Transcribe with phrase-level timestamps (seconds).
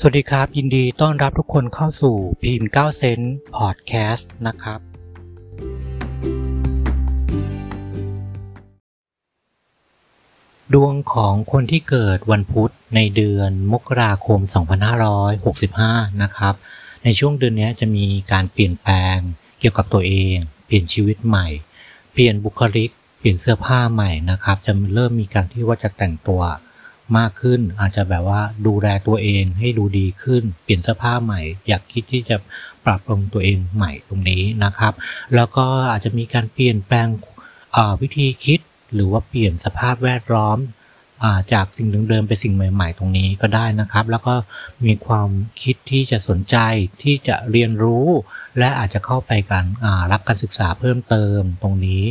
[0.00, 4.80] สวัสดีครับ ยินดีต้อนรับทุกคนเข้าสู่พีม9เซนต์พอดแคสต์นะครับ
[10.74, 14.40] ดวงของคนที่เกิดวันพุธในเดือนมกราคม
[15.30, 16.54] 2565 นะครับ
[17.04, 19.16] ในช่วงเดือนนี้จะมีการเปลี่ยนแปลง
[19.58, 20.36] เกี่ยวกับตัวเอง
[20.66, 21.46] เปลี่ยนชีวิตใหม่
[22.12, 26.42] เปลี่ยนบุคลิก เปลี่ยนเสื้อผ้าใหม่นะครับ จะเริ่มมีการที่ว่าจะแต่งตัว
[27.18, 32.36] มากขึ้น อาจจะแบบว่าดูแลตัวเองให้ดูดีขึ้น เปลี่ยนเสื้อผ้าใหม่ อยากคิดที่จะ
[32.86, 34.92] ปรับปรุงตัวเองใหม่ตรงนี้นะครับ
[35.34, 37.08] แล้วก็อาจจะมีการเปลี่ยนแปลง
[38.00, 38.60] วิธีคิด
[38.94, 40.58] หรือว่าเปลี่ยนสภาพแวดล้อม
[41.52, 44.34] จากสิ่งเดิมๆไปสิ่งใหม่ๆ ตรงนี้ก็ได้นะครับ แล้วก็
[44.86, 45.30] มีความ
[45.62, 46.56] คิดที่จะสนใจ
[47.02, 48.06] ที่จะเรียนรู้
[48.58, 49.64] และอาจจะเข้าไปการ
[50.12, 52.02] รับการศึกษาเพิ่มเติมตรงนี้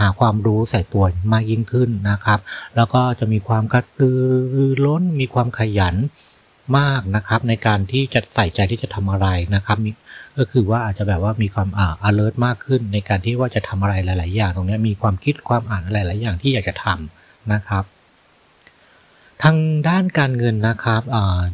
[0.00, 2.38] หาความรู้ใส่ตัวมากยิ่งขึ้นนะครับ
[2.76, 4.20] แล้วก็จะมีความกระตือ
[4.84, 5.96] ร้นมีความขยัน
[6.78, 9.78] มากนะครับในการที่จะใส่ใจที่จะทำอะไรนะครับ
[10.38, 17.84] ก็คือว่าอาจจะแบบว่ามีความอ่า alert มากขึ้น ในการที่ว่าจะทำอะไรหลาย ๆ อย่าง ตรงนี้มีความคิดความอ่านหลาย ๆ อย่างที่อยากจะทำนะครับ
[19.42, 19.56] ทาง
[19.88, 21.02] ด้านการเงินนะครับ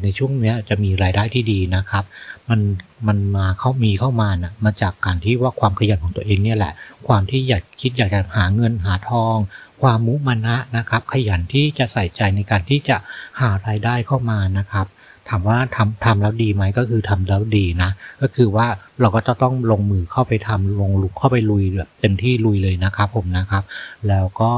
[0.03, 2.03] ในช่วงนี้จะมีรายได้ที่ดีนะครับ
[2.49, 2.59] มัน
[3.07, 6.73] มันมาเข้ามีเข้ามานะ่ะมาจากการที่ว่าความขยันของตัวเองเนี่ยแหละ
[7.07, 9.35] ความที่อยากคิดอยากจะหาเงินหาทอง
[9.81, 12.97] ความมุมานะนะครับ ขยันที่จะใส่ใจในการที่จะ
[13.39, 14.87] หารายได้เข้ามานะครับ
[15.29, 17.89] ถามว่าทำทำแล้วดีไหมก็คือทำแล้วดีนะ
[18.21, 18.67] ก็คือว่า
[19.01, 23.63] เราก็จะต้องลงมือเข้าไปทำลงลุกเข้าไปลุยแบบเต็มที่ลุยเลยนะครับผมนะครับ
[24.07, 24.51] แล้วก็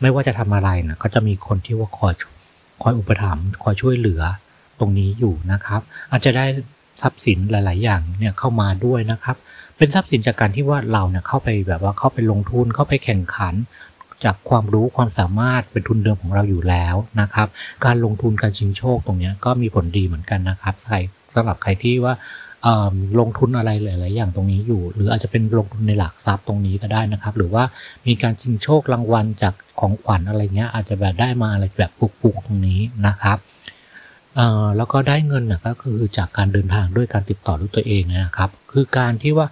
[0.00, 2.14] ไม่ว่าจะทำอะไรนะก็จะมีคนที่ว่าคอย
[2.82, 4.22] คอยอุปถัมภ์คอยช่วยเหลือ
[4.80, 5.80] ตรงนี้อยู่นะครับ
[6.12, 6.46] อาจจะได้
[7.02, 9.36] ทรัพย์สินหลาย ๆ อย่างเนี่ยเข้ามาด้วยนะครับ
[9.76, 13.54] เป็นทรัพย์สินจากการที่ว่าเราเนี่ยเข้าไปแบบว่าเข้าไปลงทุนเข้าไปแข่งขัน
[14.24, 17.48] จากความรู้ความสามารถเป็นทุนเดิมของเราอยู่แล้วนะครับ
[17.84, 20.96] การลงทุนการชิงโชคตรงนี้ก็มีผลดีเหมือนกันนะครับใคร
[21.34, 22.14] สำหรับใครที่ว่า
[23.20, 27.64] ลงทุนอะไรหลาย ๆ อย่างตรงนี้อยู่ หรืออาจจะเป็นลงทุนในหลักทรัพย์ตรงนี้ก็ได้นะครับ หรือว่า
[28.06, 33.38] มีการชิงโชครางวัลจากของขวัญอะไรเงี้ยอาจจะแบบได้มาอะไรแบบฟุกๆตรงนี้นะครับ
[34.76, 39.46] แล้วก็ได้เงินนะก็คือจากการเดินทางด้วยการติดต่อด้วยตัวเองนะครับ คือการที่ว่า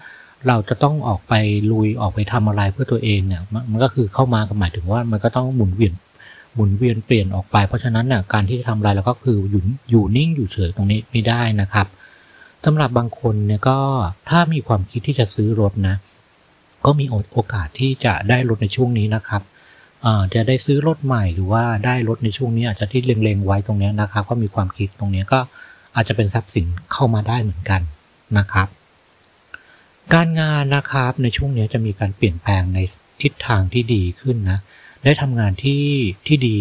[0.49, 1.33] เราจะต้องออกไป
[1.71, 5.95] ลุยออกไปทำอะไรเพื่อตัวเองเนี่ยมันก็คือเข้ามาก็หมายถึงว่ามันก็ต้องหมุนเวียน
[6.55, 11.87] หมุนเวียนเปลี่ยนออกไป เพราะฉะนั้นเนี่ยการที่จะทำอะไรเราก็คืออยู่อยู่นิ่งอยู่เฉยตรงนี้ไม่ได้นะครับ
[12.65, 13.79] สำหรับบางคนเนี่ยก็
[14.31, 15.97] ถ้ามีความคิดที่จะซื้อรถนะ
[16.87, 19.43] ก็มีโอกาสที่จะได้รถในช่วงนี้นะครับ
[20.35, 25.41] จะได้ซื้อรถใหม่หรือว่าได้รถในช่วงนี้อาจจะที่เล็งๆไว้ตรงนี้นะครับก็มีความคิดตรงนี้ก็
[25.95, 27.81] อาจจะเป็นทรัพย์สินเข้ามาได้เหมือนกัน
[28.39, 28.69] นะครับ
[30.15, 32.79] การงานนะครับในช่วงนี้จะมีการเปลี่ยนแปลงใน
[33.23, 34.59] ทิศทางที่ดีขึ้นนะ
[35.05, 35.85] ได้ทำงานที่
[36.27, 36.59] ที่ดี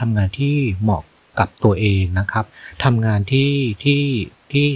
[0.00, 1.02] ทำงานที่เหมาะ
[1.38, 2.44] กับตัวเองนะครับ
[2.84, 3.52] ทำงานที่
[3.84, 4.02] ที่
[4.52, 4.66] ที่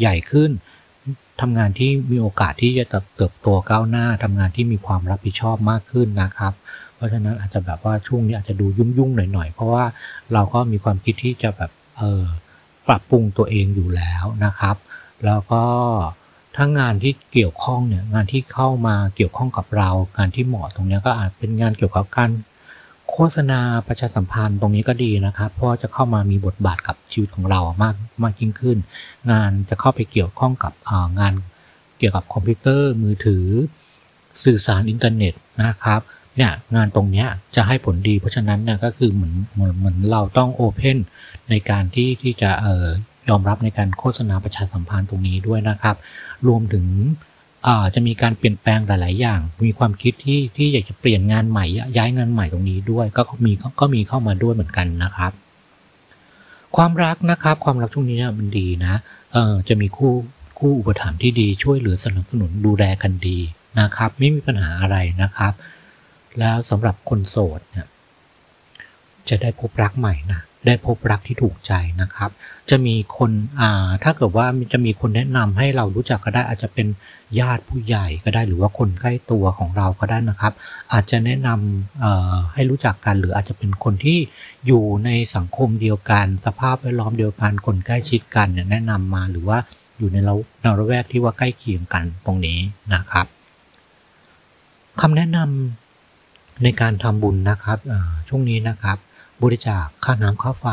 [0.00, 0.50] ใหญ่ขึ้น
[1.40, 2.84] ทำงานที่มีโอกาสที่จะ
[3.16, 6.52] เติบโตก้าวหน้าทำงานที่มีความรับผิดชอบมากขึ้นนะครับ
[6.94, 9.84] เพราะฉะนั้นอาจจะแบบว่าช่วงนี้อาจจะดูยุ่งๆหน่อยๆ เพราะว่า
[10.32, 12.24] เราก็มีความคิดที่จะแบบเออ
[12.88, 14.76] ปรับปรุงตัวเองอยู่แล้วนะครับ
[15.24, 15.64] แล้วก็
[16.56, 22.30] ถ้างานที่เกี่ยวข้องเนี่ยงานที่เข้ามาเกี่ยวข้องกับเรา งานที่เหมาะตรงนี้ก็อาจเป็นงานเกี่ยวกับการ
[23.12, 28.78] โฆษณาประชาสัมพันธ์ตรงนี้ก็ดีนะครับ เพราะจะเข้ามามีบทบาทกับชีวิตของเรามากมากยิ่งขึ้น
[29.30, 30.72] งานจะเข้าไปเกี่ยวข้องกับ
[31.20, 31.34] งาน
[31.98, 33.46] เกี่ยวกับคอมพิวเตอร์มือถือ
[34.44, 36.00] สื่อสารอินเทอร์เน็ตนะครับ
[36.36, 37.24] เนี่ยงานตรงนี้
[37.56, 40.98] จะให้ผลดีเพราะฉะนั้นเนี่ยก็คือเหมือนเหมือนเหมือนเราต้อง open
[41.50, 42.86] ในการที่ที่จะเอ่อ
[43.28, 45.96] ยอมรับในการโฆษณาประชาสัมพันธ์ตรงนี้ด้วยนะครับ
[46.48, 46.86] รวมถึง
[47.94, 51.64] จะมีการเปลี่ยนแปลงหลาย ๆ อย่าง มีความคิดที่ที่อยากจะเปลี่ยนงานใหม่
[51.96, 55.32] ย้ายงานใหม่ตรงนี้ด้วย ก็มีก็มีเข้ามาด้วยเหมือนกันนะครับ
[56.76, 58.94] ความรักนะครับ ความรักช่วงนี้เนี่ยมันดีนะ
[59.32, 60.12] เออจะมีคู่
[60.58, 63.38] คู่อุปถัมภ์ที่ดีช่วยเหลือสนับสนุนดูแลกันดี
[63.80, 65.52] นะครับ ไม่มีปัญหาอะไรนะครับ
[66.38, 67.86] แล้วสำหรับคนโสดเนี่ย
[69.28, 71.72] จะได้พบรักใหม่นะ ได้พบรักที่ถูกใจ
[72.02, 72.30] นะครับ
[72.70, 73.30] จะมีคน
[73.60, 76.86] อ่าถ้าเกิดว่าจะมีคนแนะนำให้เรารู้จักก็ได้อาจจะเป็น
[77.40, 80.52] ญาติผู้ใหญ่ก็ได้หรือว่าคนใกล้ตัวของเราก็ได้นะครับ
[80.92, 84.18] อาจจะแนะนำให้รู้จักกัน หรืออาจจะเป็นคนที่
[84.66, 89.58] อยู่ในสังคมเดียวกัน สภาพแวดล้อมเดียวกันคนใกล้ชิดกันเนี่ยแนะนำมาหรือว่า
[89.98, 92.58] อยู่ในเราในระแวกที่ว่าใกล้เคียงกันตรงนี้
[92.94, 93.26] นะครับ
[95.00, 97.78] คำแนะนำในการทำบุญนะครับ
[98.28, 98.98] ช่วงนี้นะครับ
[99.42, 100.66] บริจาคค่าน้ำค่าไฟ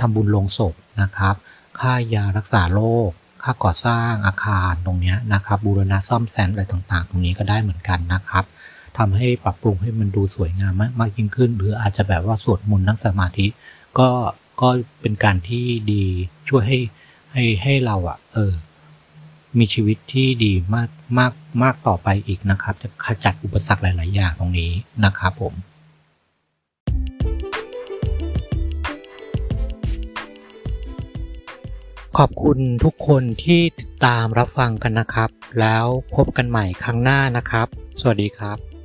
[0.00, 1.34] ทำบุญลงศพนะครับ
[1.80, 3.10] ค่ายารักษาโรค
[3.42, 8.44] ค่าก่อสร้างอาคารตรงนี้นะครับบูรณะซ่อมแซมอะไรต่างๆ ตรงนี้ก็ได้เหมือนกันนะครับ
[8.98, 13.46] ทำให้ปรับปรุงให้มันดูสวยงามมากยิ่งขึ้น หรืออาจจะแบบว่าสวดมนต์นั่งสมาธิ
[13.98, 14.08] ก็
[14.60, 14.68] ก็
[15.00, 16.04] เป็นการที่ดี
[16.48, 16.78] ช่วยให้
[17.32, 18.52] ให้ให้เราอะเออ
[19.58, 20.88] มีชีวิตที่ดีมาก
[21.18, 21.32] มาก
[21.62, 24.70] มากต่อไปอีกนะครับ จะขจัดอุปสรรคหลาย ๆ อย่างตรงนี้
[25.04, 25.54] นะครับผม
[32.20, 35.30] ขอบคุณทุกคนที่ติดตามรับฟังกันนะครับ
[35.60, 37.66] แล้วพบกันใหม่ครั้งหน้านะครับ
[38.00, 38.75] สวัสดีครับ